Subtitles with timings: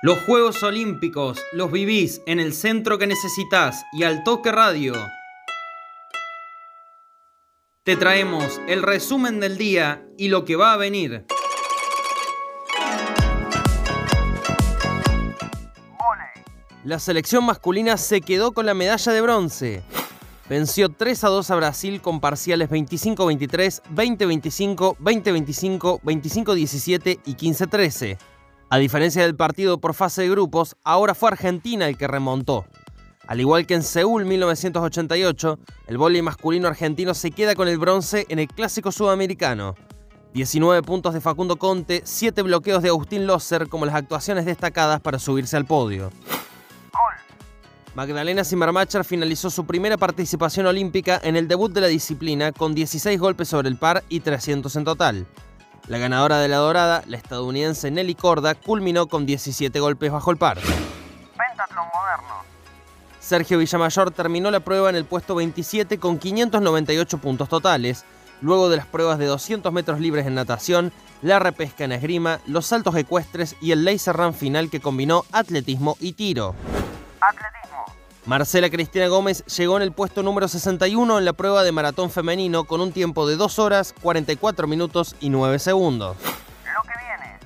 [0.00, 4.94] Los Juegos Olímpicos los vivís en el centro que necesitas y al toque radio.
[7.82, 11.26] Te traemos el resumen del día y lo que va a venir.
[16.84, 19.82] La selección masculina se quedó con la medalla de bronce.
[20.48, 28.16] Venció 3 a 2 a Brasil con parciales 25-23, 20-25, 20-25, 25-17 y 15-13.
[28.70, 32.66] A diferencia del partido por fase de grupos, ahora fue Argentina el que remontó.
[33.26, 38.26] Al igual que en Seúl 1988, el voleibol masculino argentino se queda con el bronce
[38.28, 39.74] en el clásico sudamericano.
[40.34, 45.18] 19 puntos de Facundo Conte, 7 bloqueos de Agustín Losser como las actuaciones destacadas para
[45.18, 46.10] subirse al podio.
[47.94, 53.18] Magdalena Zimmermacher finalizó su primera participación olímpica en el debut de la disciplina con 16
[53.18, 55.26] golpes sobre el par y 300 en total.
[55.88, 60.36] La ganadora de la dorada, la estadounidense Nelly Corda, culminó con 17 golpes bajo el
[60.36, 60.58] par.
[60.58, 62.44] Pentatlón moderno.
[63.20, 68.04] Sergio Villamayor terminó la prueba en el puesto 27 con 598 puntos totales,
[68.42, 72.66] luego de las pruebas de 200 metros libres en natación, la repesca en esgrima, los
[72.66, 76.54] saltos ecuestres y el laser run final que combinó atletismo y tiro.
[77.20, 77.57] Atletismo.
[78.28, 82.64] Marcela Cristina Gómez llegó en el puesto número 61 en la prueba de maratón femenino
[82.64, 86.14] con un tiempo de 2 horas, 44 minutos y 9 segundos.
[86.22, 87.38] Lo que viene.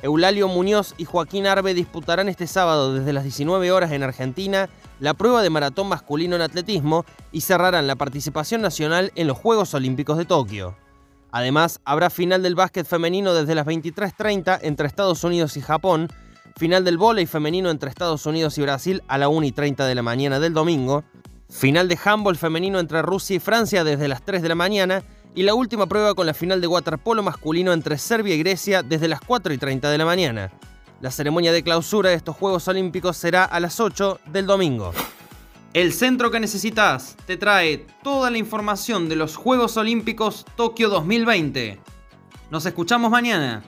[0.00, 5.12] Eulalio Muñoz y Joaquín Arbe disputarán este sábado desde las 19 horas en Argentina la
[5.12, 10.16] prueba de maratón masculino en atletismo y cerrarán la participación nacional en los Juegos Olímpicos
[10.16, 10.74] de Tokio.
[11.32, 16.08] Además, habrá final del básquet femenino desde las 23.30 entre Estados Unidos y Japón,
[16.58, 19.94] final del vóley femenino entre Estados Unidos y Brasil a la 1 y 30 de
[19.94, 21.04] la mañana del domingo,
[21.48, 25.04] final de handball femenino entre Rusia y Francia desde las 3 de la mañana
[25.36, 29.06] y la última prueba con la final de waterpolo masculino entre Serbia y Grecia desde
[29.06, 30.50] las 4 y 30 de la mañana.
[31.00, 34.92] La ceremonia de clausura de estos Juegos Olímpicos será a las 8 del domingo.
[35.74, 41.78] El centro que necesitas te trae toda la información de los Juegos Olímpicos Tokio 2020.
[42.50, 43.62] Nos escuchamos mañana.